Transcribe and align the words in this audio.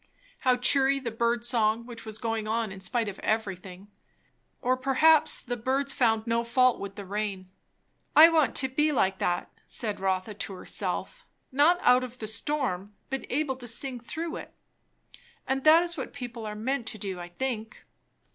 how 0.39 0.55
cheery 0.57 0.99
the 0.99 1.11
bird 1.11 1.45
song 1.45 1.85
which 1.85 2.05
was 2.05 2.17
going 2.17 2.47
on 2.47 2.71
in 2.71 2.79
spite 2.79 3.07
of 3.07 3.19
everything! 3.19 3.87
Or 4.59 4.75
perhaps 4.75 5.39
the 5.39 5.55
birds 5.55 5.93
found 5.93 6.25
no 6.25 6.43
fault 6.43 6.79
with 6.79 6.95
the 6.95 7.05
rain. 7.05 7.51
I 8.15 8.27
want 8.29 8.55
to 8.55 8.67
be 8.67 8.91
like 8.91 9.19
that, 9.19 9.51
said 9.67 9.99
Rotha 9.99 10.33
to 10.33 10.53
herself; 10.53 11.27
not 11.51 11.73
to 11.73 11.79
be 11.81 11.85
out 11.85 12.03
of 12.03 12.17
the 12.17 12.25
storm, 12.25 12.95
but 13.11 13.21
to 13.21 13.27
be 13.27 13.33
able 13.35 13.57
to 13.57 13.67
sing 13.67 13.99
through 13.99 14.37
it. 14.37 14.55
And 15.45 15.63
that 15.65 15.83
is 15.83 15.95
what 15.97 16.13
people 16.13 16.47
are 16.47 16.55
meant 16.55 16.87
to 16.87 16.97
do, 16.97 17.19
I 17.19 17.29
think. 17.29 17.85